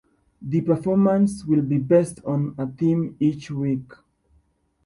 The 0.41 0.61
performance 0.61 1.45
will 1.45 1.61
be 1.61 1.77
based 1.77 2.25
on 2.25 2.55
a 2.57 2.65
theme 2.65 3.15
each 3.19 3.51
week. 3.51 3.91